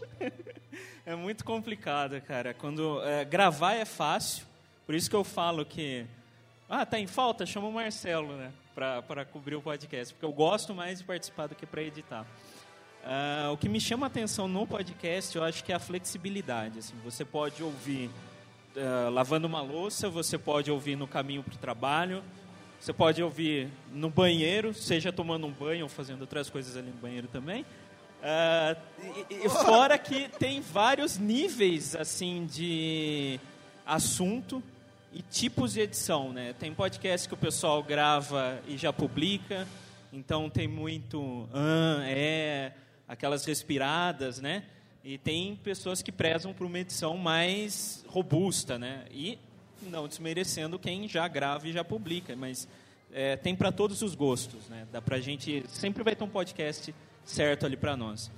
[1.06, 2.54] É muito complicado, cara.
[2.54, 4.46] Quando é, gravar é fácil,
[4.86, 6.06] por isso que eu falo que
[6.70, 10.74] ah, tá em falta, chama o Marcelo, né, para cobrir o podcast, porque eu gosto
[10.74, 12.26] mais de participar do que para editar.
[13.04, 16.80] Uh, o que me chama a atenção no podcast, eu acho que é a flexibilidade.
[16.80, 18.10] Assim, você pode ouvir
[18.76, 22.22] uh, lavando uma louça, você pode ouvir no caminho para o trabalho,
[22.78, 26.98] você pode ouvir no banheiro, seja tomando um banho ou fazendo outras coisas ali no
[26.98, 27.66] banheiro também.
[28.20, 33.40] Uh, fora que tem vários níveis assim de
[33.86, 34.62] assunto
[35.14, 36.54] e tipos de edição, né?
[36.54, 39.68] Tem podcast que o pessoal grava e já publica,
[40.12, 42.72] então tem muito ah, é
[43.08, 44.64] aquelas respiradas, né?
[45.04, 49.06] E tem pessoas que prezam por uma edição mais robusta, né?
[49.12, 49.40] E
[49.84, 52.68] não desmerecendo quem já grava e já publica, mas
[53.14, 54.86] é, tem para todos os gostos, né?
[54.92, 56.94] Dá pra gente sempre vai ter um podcast
[57.30, 58.32] certo ali para nós.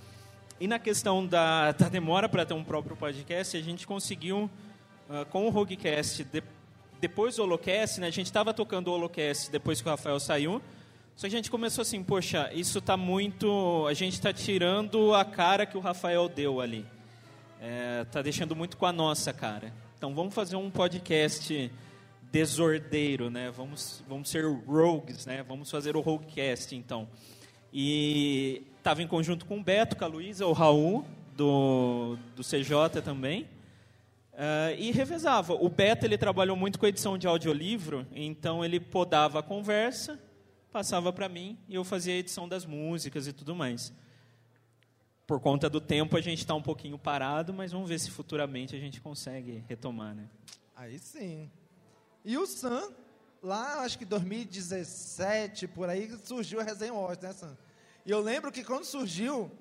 [0.60, 4.49] E na questão da, da demora para ter um próprio podcast, a gente conseguiu
[5.10, 6.43] uh, com o Roguecast, de,
[6.99, 8.08] depois do Holocast, né?
[8.08, 10.62] A gente estava tocando o Holocast depois que o Rafael saiu.
[11.15, 15.25] Só que a gente começou assim, poxa, isso está muito, a gente está tirando a
[15.25, 16.86] cara que o Rafael deu ali.
[18.02, 19.73] Está é, deixando muito com a nossa cara.
[19.97, 21.71] Então vamos fazer um podcast
[22.32, 23.52] desordeiro, né?
[23.52, 25.43] Vamos, vamos ser rogues, né?
[25.43, 27.08] Vamos fazer o roguecast, então.
[27.73, 33.02] E estava em conjunto com o Beto, com a Luísa, o Raul, do, do CJ
[33.04, 33.44] também.
[34.34, 35.54] Uh, e revezava.
[35.54, 40.18] O Beto ele trabalhou muito com edição de audiolivro, então ele podava a conversa,
[40.72, 43.94] passava para mim e eu fazia a edição das músicas e tudo mais.
[45.28, 48.76] por conta do tempo a gente está um pouquinho parado, mas vamos ver se futuramente
[48.76, 50.28] a gente consegue retomar, né?
[50.76, 51.52] Aí sim.
[52.24, 52.89] E o Sam,
[53.44, 57.58] lá acho que 2017, por aí, surgiu a Resenha Wars, né, Sam?
[58.10, 59.52] E eu lembro que quando surgiu,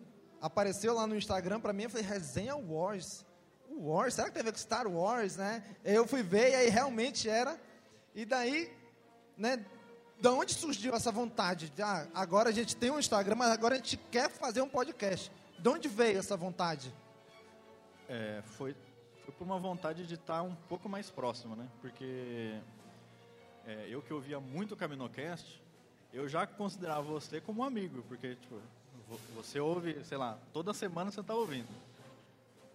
[0.40, 3.22] apareceu lá no Instagram para mim, eu falei, Resenha Wars.
[3.70, 5.62] Wars, será que teve com Star Wars, né?
[5.84, 7.60] Eu fui ver e aí realmente era.
[8.14, 8.74] E daí,
[9.36, 9.62] né,
[10.18, 11.68] da onde surgiu essa vontade?
[11.68, 14.68] De, ah, agora a gente tem um Instagram, mas agora a gente quer fazer um
[14.70, 15.30] podcast.
[15.58, 16.90] De onde veio essa vontade?
[18.08, 18.74] É, foi,
[19.26, 21.68] foi por uma vontade de estar um pouco mais próximo, né?
[21.82, 22.58] Porque
[23.66, 25.62] é, eu que ouvia muito o Caminocast,
[26.12, 28.60] eu já considerava você como um amigo, porque tipo,
[29.34, 31.68] você ouve, sei lá, toda semana você está ouvindo.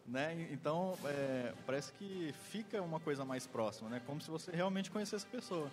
[0.05, 0.49] Né?
[0.51, 4.01] Então, é, parece que fica uma coisa mais próxima, né?
[4.05, 5.71] Como se você realmente conhecesse a pessoa.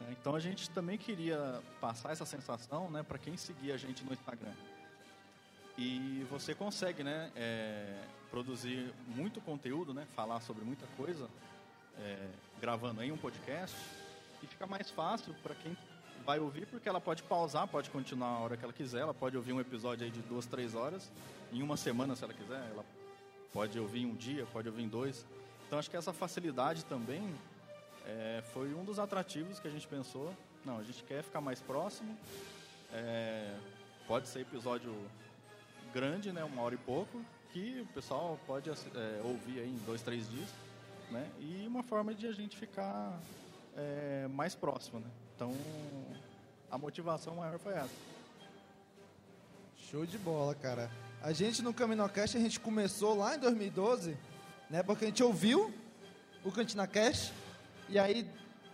[0.00, 4.04] É, então a gente também queria passar essa sensação né, para quem seguia a gente
[4.04, 4.52] no Instagram.
[5.76, 11.28] E você consegue né, é, produzir muito conteúdo, né, falar sobre muita coisa,
[11.98, 12.28] é,
[12.60, 13.76] gravando em um podcast,
[14.42, 15.76] e fica mais fácil para quem
[16.26, 19.36] vai ouvir, porque ela pode pausar, pode continuar a hora que ela quiser, ela pode
[19.36, 21.08] ouvir um episódio aí de duas, três horas,
[21.52, 22.84] em uma semana se ela quiser, ela
[23.52, 25.24] pode ouvir em um dia, pode ouvir em dois.
[25.66, 27.32] Então acho que essa facilidade também
[28.04, 30.34] é, foi um dos atrativos que a gente pensou.
[30.64, 32.18] Não, a gente quer ficar mais próximo.
[32.92, 33.56] É,
[34.08, 34.92] pode ser episódio
[35.94, 40.02] grande, né, uma hora e pouco, que o pessoal pode é, ouvir aí em dois,
[40.02, 40.48] três dias.
[41.08, 43.16] Né, e uma forma de a gente ficar
[43.76, 44.98] é, mais próximo.
[44.98, 45.06] Né?
[45.36, 45.54] Então,
[46.70, 47.90] a motivação maior foi essa.
[49.90, 50.90] Show de bola, cara.
[51.20, 54.16] A gente no CaminoCast, a gente começou lá em 2012,
[54.70, 54.82] né?
[54.82, 55.74] Porque a gente ouviu
[56.42, 57.34] o Cantina Cast
[57.90, 58.26] e aí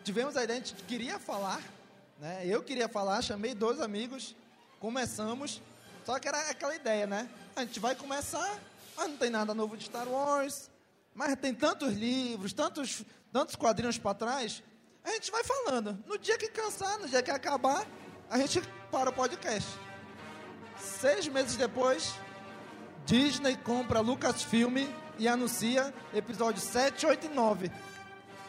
[0.05, 1.61] tivemos a ideia, a gente queria falar,
[2.20, 2.46] né?
[2.46, 4.37] Eu queria falar, chamei dois amigos,
[4.79, 5.61] começamos,
[6.07, 7.29] só que era aquela ideia, né?
[7.57, 8.61] A gente vai começar,
[8.96, 10.70] mas não tem nada novo de Star Wars,
[11.12, 14.62] mas tem tantos livros, tantos, tantos quadrinhos para trás,
[15.05, 15.99] a gente vai falando.
[16.07, 17.87] No dia que cansar, no dia que acabar,
[18.31, 19.69] a gente para o podcast.
[20.77, 22.15] Seis meses depois,
[23.05, 24.88] Disney compra Lucasfilm
[25.19, 27.71] e anuncia episódio 7, 8 e 9.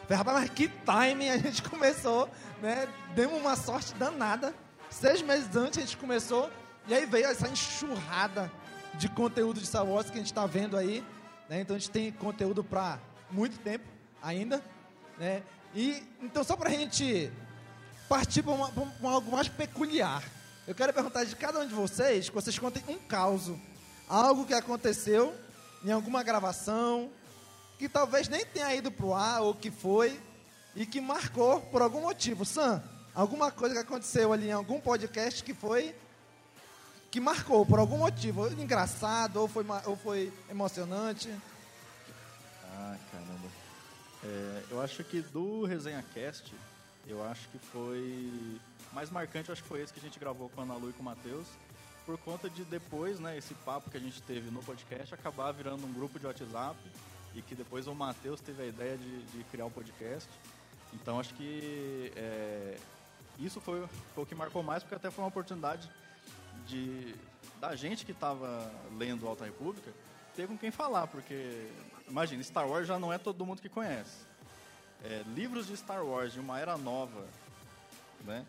[0.03, 2.29] Falei, rapaz, mas que timing a gente começou,
[2.61, 2.87] né?
[3.15, 4.53] Demos uma sorte danada.
[4.89, 6.51] Seis meses antes a gente começou,
[6.87, 8.51] e aí veio essa enxurrada
[8.95, 11.03] de conteúdo de Star Wars que a gente está vendo aí.
[11.49, 11.61] Né?
[11.61, 12.99] Então a gente tem conteúdo para
[13.31, 13.85] muito tempo
[14.21, 14.61] ainda.
[15.17, 15.41] Né?
[15.73, 17.31] E então só para a gente
[18.07, 18.53] partir para
[19.09, 20.23] algo mais peculiar.
[20.67, 23.51] Eu quero perguntar de cada um de vocês que vocês contem um caos,
[24.07, 25.33] algo que aconteceu
[25.83, 27.09] em alguma gravação,
[27.77, 30.19] que talvez nem tenha ido para o ar ou que foi
[30.75, 32.45] e que marcou por algum motivo.
[32.45, 32.81] Sam,
[33.13, 35.95] alguma coisa que aconteceu ali em algum podcast que foi
[37.11, 41.29] que marcou por algum motivo, engraçado ou foi, ou foi emocionante?
[42.63, 43.62] Ah, caramba.
[44.25, 46.53] É, eu acho que do Resenha Cast,
[47.07, 48.49] eu acho que foi
[48.93, 50.89] mais marcante, eu acho que foi esse que a gente gravou com a Ana Lu
[50.89, 51.47] e com o Matheus,
[52.05, 55.85] por conta de depois, né, esse papo que a gente teve no podcast acabar virando
[55.85, 56.77] um grupo de WhatsApp
[57.33, 60.29] e que depois o Matheus teve a ideia de, de criar o um podcast.
[60.93, 62.77] Então acho que é,
[63.39, 65.89] isso foi, foi, o que marcou mais, porque até foi uma oportunidade
[66.67, 67.15] de
[67.59, 69.91] da gente que estava lendo Alta República
[70.35, 71.67] ter com quem falar, porque
[72.07, 74.17] imagina, Star Wars já não é todo mundo que conhece.
[75.03, 77.25] É, livros de Star Wars de uma era nova,
[78.23, 78.45] né,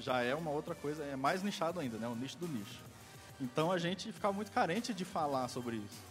[0.00, 2.80] já é uma outra coisa, é mais nichado ainda, né, o nicho do nicho.
[3.40, 6.02] Então a gente ficava muito carente de falar sobre isso.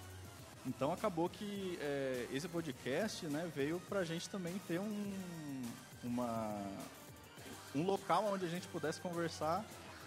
[0.65, 5.13] Então acabou que é, esse podcast né, veio para a gente também ter um,
[6.03, 6.55] uma,
[7.75, 9.63] um local onde a gente pudesse conversar,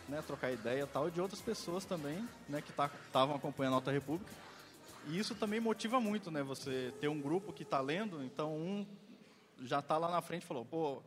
[0.08, 3.90] né, trocar ideia tal, de outras pessoas também né, que estavam tá, acompanhando a Alta
[3.90, 4.32] República.
[5.06, 6.42] E isso também motiva muito, né?
[6.42, 8.86] Você ter um grupo que está lendo, então um
[9.62, 11.02] já está lá na frente e falou, pô,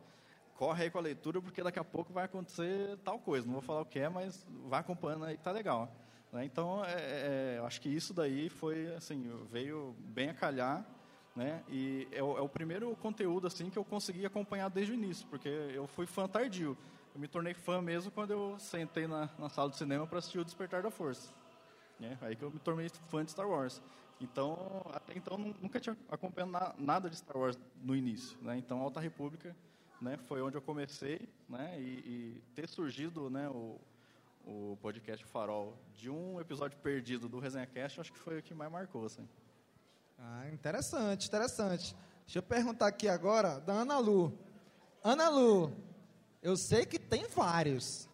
[0.56, 3.46] corre aí com a leitura porque daqui a pouco vai acontecer tal coisa.
[3.46, 5.90] Não vou falar o que é, mas vai acompanhando aí que tá legal.
[6.32, 6.44] Né?
[6.44, 10.84] Então, é, é, é acho que isso daí foi, assim, veio bem a calhar,
[11.34, 11.62] né?
[11.68, 15.26] E é o, é o, primeiro conteúdo, assim, que eu consegui acompanhar desde o início,
[15.28, 16.76] porque eu fui fã tardio.
[17.14, 20.38] Eu me tornei fã mesmo quando eu sentei na, na sala de cinema para assistir
[20.38, 21.39] o Despertar da Força.
[22.00, 22.18] Né?
[22.22, 23.80] Aí que eu me tornei fã de Star Wars.
[24.20, 28.56] Então, até então, nunca tinha acompanhado nada de Star Wars no início, né?
[28.58, 29.54] Então, Alta República,
[30.00, 31.78] né, foi onde eu comecei, né?
[31.78, 33.78] E, e ter surgido, né, o,
[34.44, 38.52] o podcast Farol de um episódio perdido do Resenha Cast, acho que foi o que
[38.52, 39.26] mais marcou, assim.
[40.18, 41.96] Ah, interessante, interessante.
[42.26, 44.38] Deixa eu perguntar aqui agora da Ana Lu.
[45.02, 45.72] Ana Lu,
[46.42, 48.06] eu sei que tem vários,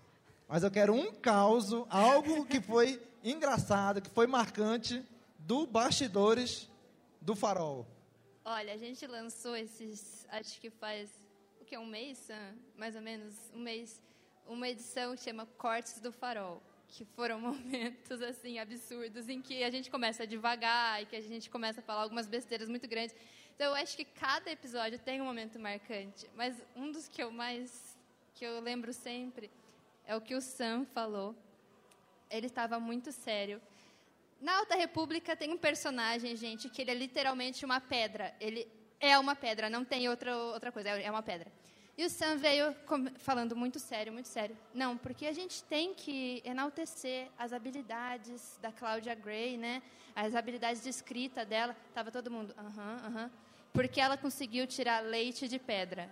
[0.48, 5.04] mas eu quero um caos, algo que foi engraçada, que foi marcante
[5.38, 6.70] do Bastidores
[7.20, 7.84] do Farol?
[8.44, 11.10] Olha, a gente lançou esses, acho que faz,
[11.60, 12.54] o que, um mês, Sam?
[12.76, 14.00] mais ou menos, um mês,
[14.46, 19.70] uma edição que chama Cortes do Farol, que foram momentos, assim, absurdos, em que a
[19.70, 23.16] gente começa devagar e que a gente começa a falar algumas besteiras muito grandes.
[23.56, 27.32] Então, eu acho que cada episódio tem um momento marcante, mas um dos que eu
[27.32, 27.98] mais,
[28.34, 29.50] que eu lembro sempre,
[30.04, 31.34] é o que o Sam falou.
[32.30, 33.60] Ele estava muito sério.
[34.40, 38.34] Na Alta República tem um personagem, gente, que ele é literalmente uma pedra.
[38.40, 38.68] Ele
[39.00, 41.50] é uma pedra, não tem outra, outra coisa, é uma pedra.
[41.98, 42.76] E o Sam veio
[43.16, 44.56] falando muito sério, muito sério.
[44.74, 49.82] Não, porque a gente tem que enaltecer as habilidades da Claudia Gray, né?
[50.14, 51.74] As habilidades de escrita dela.
[51.94, 53.08] Tava todo mundo, aham, uh aham.
[53.08, 53.30] -huh, uh -huh,
[53.72, 56.10] porque ela conseguiu tirar leite de pedra.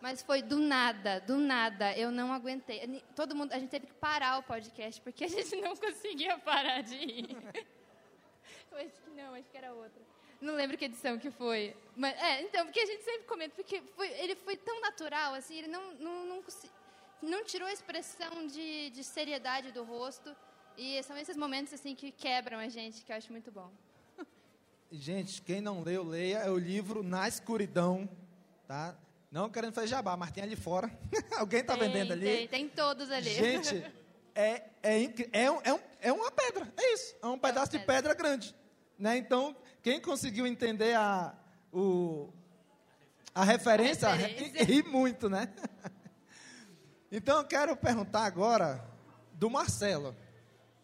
[0.00, 1.96] Mas foi do nada, do nada.
[1.96, 3.02] Eu não aguentei.
[3.14, 6.82] Todo mundo, a gente teve que parar o podcast porque a gente não conseguia parar
[6.82, 7.28] de ir.
[8.70, 10.02] Eu acho que não, acho que era outra.
[10.40, 11.74] Não lembro que edição que foi.
[11.96, 15.56] Mas, é, então, porque a gente sempre comenta, porque foi, ele foi tão natural, assim,
[15.56, 16.44] ele não, não, não,
[17.22, 20.36] não tirou a expressão de, de seriedade do rosto.
[20.76, 23.72] E são esses momentos, assim, que quebram a gente, que eu acho muito bom.
[24.92, 26.38] Gente, quem não leu, leia.
[26.38, 28.06] É o livro Na Escuridão,
[28.68, 28.94] tá?
[29.36, 30.90] Não querendo fazer jabá, mas tem ali fora.
[31.36, 32.24] Alguém está vendendo ali?
[32.24, 33.28] Tem, tem todos ali.
[33.28, 33.84] Gente,
[34.34, 37.14] é, é, é, um, é, um, é uma pedra, é isso.
[37.22, 38.54] É um pedaço é de pedra grande.
[38.98, 39.18] Né?
[39.18, 41.34] Então, quem conseguiu entender a,
[41.70, 42.32] o,
[43.34, 44.64] a referência, a referência.
[44.64, 45.52] ri muito, né?
[47.12, 48.84] Então, eu quero perguntar agora
[49.34, 50.16] do Marcelo.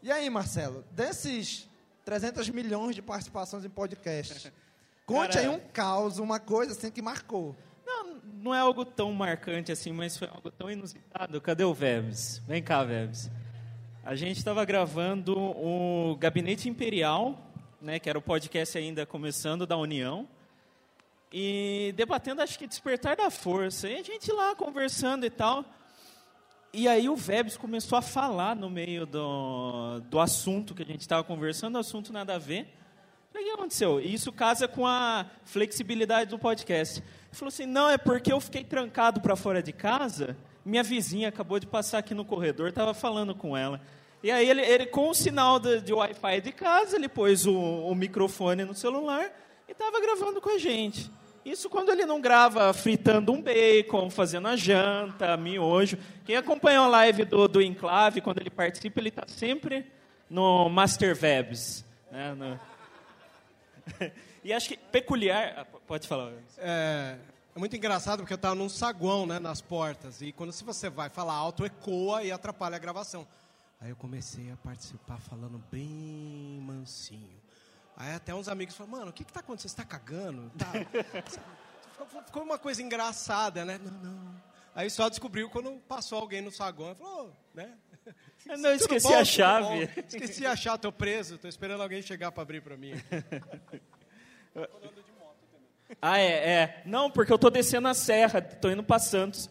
[0.01, 1.69] E aí, Marcelo, desses
[2.05, 4.53] 300 milhões de participações em podcast,
[5.05, 7.57] conte Cara, aí um caos, uma coisa assim que marcou.
[8.43, 11.41] Não, é algo tão marcante assim, mas foi algo tão inusitado.
[11.41, 12.43] Cadê o Vebs?
[12.45, 13.31] Vem cá, Vebs.
[14.03, 17.39] A gente estava gravando o Gabinete Imperial,
[17.81, 20.29] né, que era o podcast ainda começando da União,
[21.33, 23.89] e debatendo, acho que Despertar da Força.
[23.89, 25.65] E a gente lá conversando e tal.
[26.73, 31.03] E aí o Vebs começou a falar no meio do, do assunto que a gente
[31.03, 32.67] estava conversando, assunto nada a ver.
[33.35, 33.99] O que aconteceu?
[33.99, 37.01] Isso casa com a flexibilidade do podcast.
[37.01, 40.37] Ele falou assim: não, é porque eu fiquei trancado para fora de casa.
[40.65, 43.81] Minha vizinha acabou de passar aqui no corredor, estava falando com ela.
[44.23, 47.55] E aí ele, ele com o sinal de, de Wi-Fi de casa, ele pôs o,
[47.55, 49.33] o microfone no celular
[49.67, 51.11] e estava gravando com a gente.
[51.45, 55.99] Isso quando ele não grava fritando um bacon, fazendo a janta, miojo.
[56.25, 59.85] Quem acompanha a live do, do Enclave, quando ele participa, ele está sempre
[60.31, 61.85] no Master Vebs.
[62.13, 62.33] Né?
[62.35, 62.61] No...
[64.45, 65.55] e acho que peculiar...
[65.59, 66.33] Ah, pode falar.
[66.59, 67.19] É,
[67.55, 70.23] é muito engraçado porque eu estava num saguão né, nas portas.
[70.23, 73.27] E quando se você vai falar alto, ecoa e atrapalha a gravação.
[73.81, 77.43] Aí eu comecei a participar falando bem mansinho.
[77.97, 79.71] Aí até uns amigos falaram, mano, o que está acontecendo?
[79.71, 80.51] Você está cagando?
[80.51, 80.73] Tá...
[82.27, 83.79] Ficou uma coisa engraçada, né?
[83.79, 84.43] Não, não.
[84.75, 87.77] Aí só descobriu quando passou alguém no saguão e falou, oh, né?
[88.49, 89.89] Eu não, esqueci bom, a chave.
[90.09, 92.93] Esqueci a chave, tô preso, tô esperando alguém chegar para abrir para mim.
[96.03, 96.83] ah, é, é.
[96.85, 99.49] Não, porque eu tô descendo a serra, tô indo para Santos.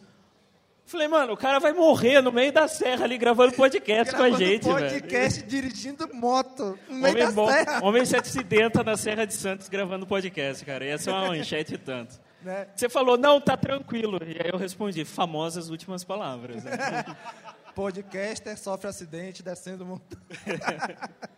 [0.86, 4.36] Falei, mano, o cara vai morrer no meio da serra ali gravando podcast gravando com
[4.36, 5.50] a gente, podcast, velho.
[5.50, 7.86] dirigindo moto no meio homem da bom, serra.
[7.86, 10.84] Homem se acidenta na Serra de Santos gravando podcast, cara.
[10.84, 12.20] Ia ser uma manchete tanto.
[12.42, 12.68] Né?
[12.76, 14.20] Você falou, não, tá tranquilo.
[14.26, 16.62] E aí eu respondi, famosas últimas palavras.
[16.62, 16.72] Né?
[17.74, 20.22] Podcaster sofre acidente descendo montanha.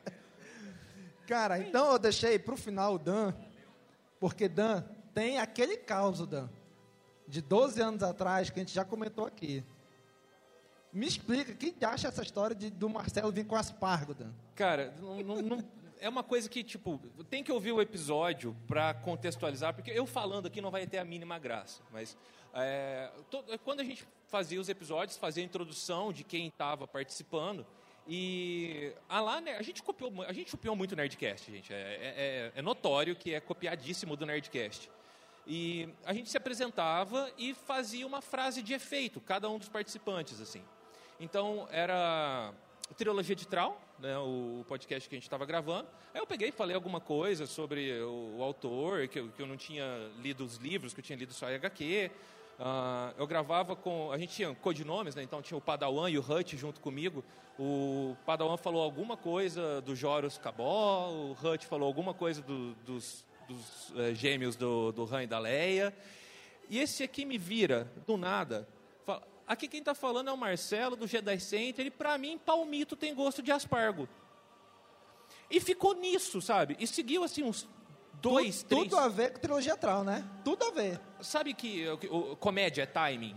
[1.28, 3.34] cara, então eu deixei para o final o Dan,
[4.20, 6.50] porque Dan tem aquele caos, Dan
[7.28, 9.64] de 12 anos atrás, que a gente já comentou aqui.
[10.92, 14.32] Me explica, quem acha essa história de, do Marcelo vir com aspargo, Dan?
[14.56, 15.64] Cara, não, não,
[16.00, 20.48] é uma coisa que, tipo, tem que ouvir o episódio para contextualizar, porque eu falando
[20.48, 21.82] aqui não vai ter a mínima graça.
[21.92, 22.16] Mas
[22.54, 23.10] é,
[23.64, 27.64] quando a gente fazia os episódios, fazia a introdução de quem estava participando,
[28.08, 31.72] e a, lá, né, a gente copiou, a gente copiou muito o Nerdcast, gente.
[31.72, 34.90] É, é, é, é notório que é copiadíssimo do Nerdcast.
[35.46, 40.42] E a gente se apresentava e fazia uma frase de efeito, cada um dos participantes,
[40.42, 40.64] assim.
[41.20, 42.52] Então, era
[42.98, 45.88] Trilogia de Trau, né, o podcast que a gente estava gravando.
[46.14, 49.48] Aí eu peguei e falei alguma coisa sobre o, o autor, que eu, que eu,
[49.48, 49.86] não tinha
[50.22, 52.12] lido os livros, que eu tinha lido só HQ.
[52.60, 54.12] Uh, eu gravava com.
[54.12, 55.24] A gente tinha codinomes, né?
[55.24, 57.24] Então tinha o Padawan e o Hut junto comigo.
[57.58, 63.24] O Padawan falou alguma coisa do Joros Cabó, o Hut falou alguma coisa do, dos
[63.48, 65.96] dos uh, gêmeos do, do Han e da Leia.
[66.70, 68.68] E esse aqui me vira, do nada,
[69.06, 72.96] fala, aqui quem está falando é o Marcelo do Jedi Center e para mim palmito
[72.96, 74.08] tem gosto de aspargo.
[75.50, 76.76] E ficou nisso, sabe?
[76.80, 77.68] E seguiu assim uns
[78.24, 78.84] dois, tudo, três.
[78.90, 80.24] Tudo a ver com trilogia Trau, né?
[80.44, 81.00] Tudo a ver.
[81.22, 83.36] Sabe que o, o, comédia é timing?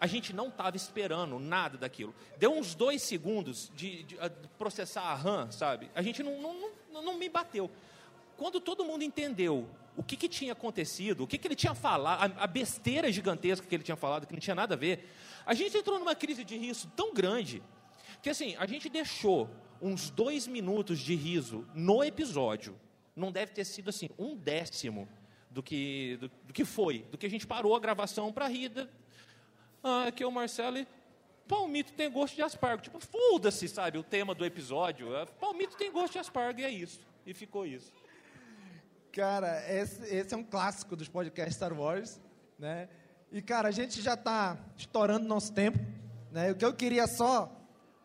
[0.00, 2.14] A gente não estava esperando nada daquilo.
[2.36, 5.90] Deu uns dois segundos de, de, de processar a RAM, sabe?
[5.94, 7.70] A gente não, não, não, não me bateu.
[8.36, 12.32] Quando todo mundo entendeu o que, que tinha acontecido, o que, que ele tinha falado,
[12.38, 15.08] a, a, besteira gigantesca que ele tinha falado, que não tinha nada a ver,
[15.44, 17.62] a gente entrou numa crise de riso tão grande
[18.22, 19.48] que assim, a gente deixou
[19.80, 22.78] uns dois minutos de riso no episódio.
[23.18, 25.08] Não deve ter sido assim, um décimo
[25.50, 28.68] do que, do, do que foi, do que a gente parou a gravação para rir.
[28.68, 28.86] Da,
[29.82, 30.86] ah, aqui é o Marcelo e
[31.46, 32.82] palmito tem gosto de aspargo.
[32.82, 35.16] Tipo, foda-se, sabe, o tema do episódio.
[35.16, 37.00] É, palmito tem gosto de aspargo e é isso.
[37.26, 37.92] E ficou isso.
[39.12, 42.20] Cara, esse, esse, é um clássico dos podcasts Star Wars,
[42.58, 42.88] né?
[43.32, 45.78] E, cara, a gente já está estourando nosso tempo,
[46.30, 46.52] né?
[46.52, 47.50] O que eu queria só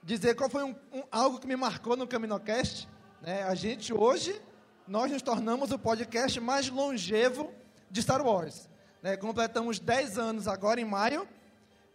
[0.01, 2.87] dizer qual foi um, um, algo que me marcou no CaminoCast,
[3.21, 3.43] né?
[3.43, 4.41] A gente hoje,
[4.87, 7.51] nós nos tornamos o podcast mais longevo
[7.89, 8.67] de Star Wars,
[9.01, 9.15] né?
[9.15, 11.27] Completamos 10 anos agora em maio,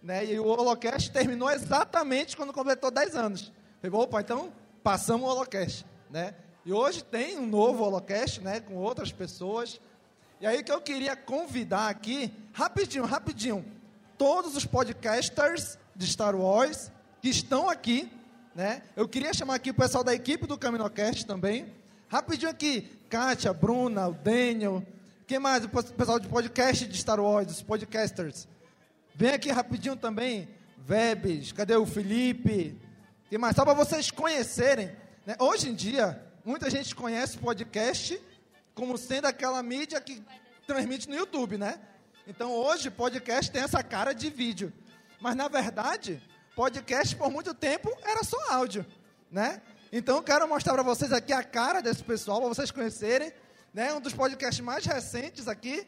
[0.03, 0.25] né?
[0.25, 3.53] E o Holocast terminou exatamente quando completou 10 anos.
[3.81, 6.35] Falei, opa, então passamos o Holocast, né?
[6.65, 9.81] E hoje tem um novo Holocast, né, com outras pessoas.
[10.41, 13.65] E aí que eu queria convidar aqui, rapidinho, rapidinho,
[14.17, 18.11] todos os podcasters de Star Wars que estão aqui,
[18.55, 18.83] né?
[18.97, 21.73] Eu queria chamar aqui o pessoal da equipe do CaminoCast também.
[22.09, 24.83] Rapidinho aqui, Kátia, Bruna, o Daniel,
[25.27, 25.63] quem mais?
[25.63, 28.49] O pessoal de podcast de Star Wars, os podcasters.
[29.15, 30.49] Vem aqui rapidinho também,
[30.79, 32.81] Vebes, cadê o Felipe?
[33.29, 33.55] Quem mais?
[33.55, 34.91] Só para vocês conhecerem.
[35.27, 35.37] Né?
[35.39, 38.19] Hoje em dia, muita gente conhece podcast
[38.75, 40.23] como sendo aquela mídia que
[40.67, 41.79] transmite no YouTube, né?
[42.27, 44.73] Então hoje podcast tem essa cara de vídeo.
[45.21, 46.23] Mas na verdade,
[46.57, 48.87] podcast por muito tempo era só áudio,
[49.31, 49.61] né?
[49.91, 53.33] Então quero mostrar para vocês aqui a cara desse pessoal, para vocês conhecerem,
[53.73, 53.93] né?
[53.95, 55.87] Um dos podcasts mais recentes aqui.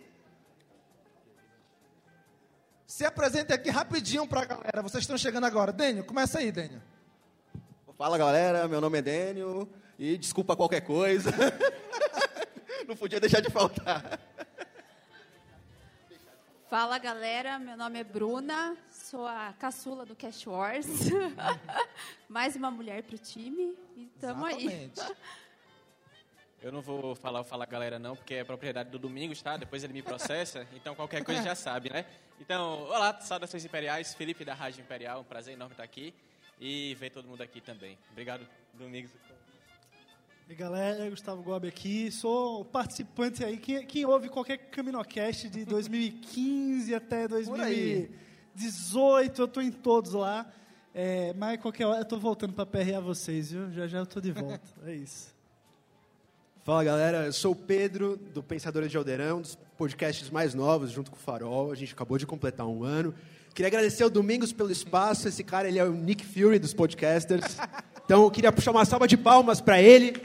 [2.87, 4.83] Se apresente aqui rapidinho para a galera.
[4.83, 5.73] Vocês estão chegando agora.
[5.73, 6.83] Dênio, começa aí, Dênio.
[7.97, 9.69] Fala galera, meu nome é Dênio.
[9.99, 11.31] E desculpa qualquer coisa.
[12.89, 14.19] Não podia deixar de faltar.
[16.71, 20.87] Fala galera, meu nome é Bruna, sou a caçula do Cash Wars.
[22.31, 25.01] Mais uma mulher pro time e tamo Exatamente.
[25.01, 25.17] aí.
[26.63, 29.57] Eu não vou falar o Fala Galera não, porque é propriedade do Domingos, tá?
[29.57, 32.07] Depois ele me processa, então qualquer coisa já sabe, né?
[32.41, 36.15] Então, olá, saudações imperiais, Felipe da Rádio Imperial, um prazer enorme estar aqui
[36.61, 37.99] e ver todo mundo aqui também.
[38.13, 39.11] Obrigado, Domingos.
[40.51, 46.93] E galera, Gustavo Gobi aqui, sou participante aí, quem, quem ouve qualquer CaminoCast de 2015
[46.93, 50.53] até 2018, eu tô em todos lá.
[50.93, 53.71] É, mas qualquer hora eu tô voltando para PRA vocês, viu?
[53.71, 54.69] Já já eu tô de volta.
[54.85, 55.33] É isso.
[56.65, 60.91] Fala galera, eu sou o Pedro do Pensadores de Aldeirão, um dos podcasts mais novos
[60.91, 61.71] junto com o Farol.
[61.71, 63.15] A gente acabou de completar um ano.
[63.55, 65.29] Queria agradecer ao Domingos pelo espaço.
[65.29, 67.57] Esse cara ele é o Nick Fury dos podcasters.
[68.11, 70.21] Então eu queria puxar uma salva de palmas para ele.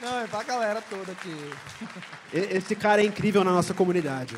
[0.00, 1.30] Não, é pra galera toda aqui.
[2.34, 4.36] Esse cara é incrível na nossa comunidade.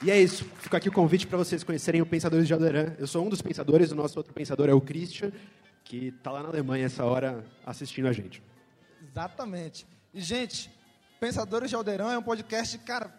[0.00, 0.46] E é isso.
[0.56, 2.94] Fica aqui o convite para vocês conhecerem o Pensadores de Alderan.
[2.98, 5.32] Eu sou um dos pensadores, o nosso outro pensador é o Christian,
[5.84, 8.42] que está lá na Alemanha essa hora assistindo a gente.
[9.10, 9.86] Exatamente.
[10.14, 10.70] E, gente,
[11.20, 13.14] Pensadores de Aldeirão é um podcast, cara,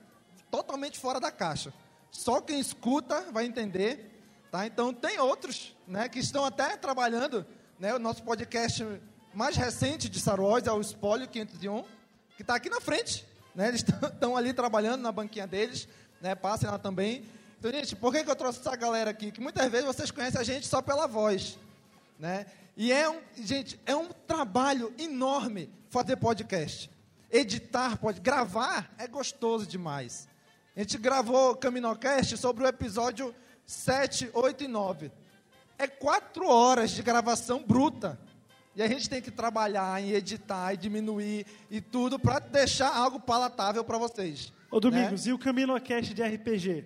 [0.49, 1.71] totalmente fora da caixa.
[2.09, 4.19] Só quem escuta vai entender.
[4.49, 4.65] Tá?
[4.65, 7.45] Então, tem outros né, que estão até trabalhando
[7.80, 8.86] né, o nosso podcast
[9.34, 11.84] mais recente de Star Wars é o Spoiler 501,
[12.36, 13.26] que está aqui na frente.
[13.55, 15.88] Né, eles estão ali trabalhando na banquinha deles.
[16.21, 17.26] Né, passem lá também.
[17.59, 19.32] Então, gente, por que, que eu trouxe essa galera aqui?
[19.32, 21.57] Que muitas vezes vocês conhecem a gente só pela voz.
[22.19, 22.45] Né?
[22.78, 26.89] E é um, gente, é um trabalho enorme fazer podcast.
[27.32, 30.28] Editar, pode gravar é gostoso demais.
[30.76, 33.34] A gente gravou Caminocast sobre o episódio
[33.65, 35.11] 7, 8 e 9
[35.78, 38.19] é quatro horas de gravação bruta.
[38.76, 43.19] E a gente tem que trabalhar em editar e diminuir e tudo para deixar algo
[43.19, 44.51] palatável para vocês.
[44.71, 45.32] Ô, Domingos, né?
[45.32, 46.86] e o CaminoCast de RPG?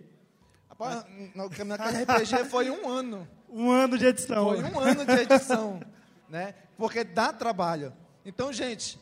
[0.70, 3.28] Rapaz, o CaminoCast de RPG foi um ano.
[3.50, 4.50] Um ano de edição.
[4.50, 5.80] Foi um ano de edição.
[6.28, 6.54] né?
[6.78, 7.94] Porque dá trabalho.
[8.26, 9.00] Então, gente,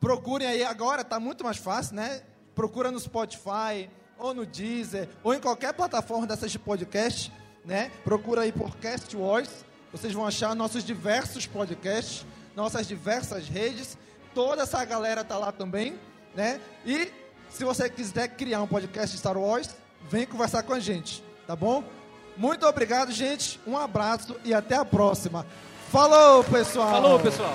[0.00, 2.24] procurem aí agora, está muito mais fácil, né?
[2.56, 3.88] Procura no Spotify,
[4.18, 7.32] ou no Deezer, ou em qualquer plataforma dessas de podcast
[7.64, 7.90] né?
[8.04, 9.64] Procura aí por Cast Wars.
[9.92, 13.96] Vocês vão achar nossos diversos podcasts, nossas diversas redes.
[14.34, 15.98] Toda essa galera tá lá também,
[16.34, 16.60] né?
[16.84, 17.12] E
[17.48, 19.70] se você quiser criar um podcast Star Wars,
[20.10, 21.84] vem conversar com a gente, tá bom?
[22.36, 23.60] Muito obrigado, gente.
[23.66, 25.46] Um abraço e até a próxima.
[25.90, 26.90] Falou, pessoal.
[26.90, 27.54] Falou, pessoal.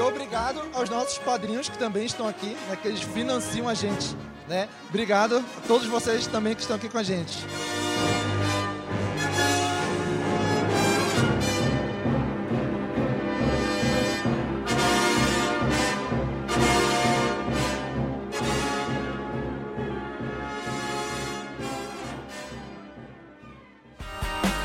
[0.00, 4.16] E obrigado aos nossos padrinhos que também estão aqui, né, que eles financiam a gente.
[4.48, 4.66] Né?
[4.88, 7.36] Obrigado a todos vocês também que estão aqui com a gente.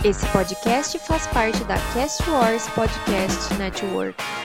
[0.01, 4.44] Esse podcast faz parte da Cast Wars Podcast Network.